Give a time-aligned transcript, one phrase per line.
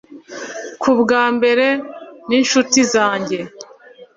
[0.81, 1.67] Kubwa mbere
[2.27, 3.39] ninshuti zanjye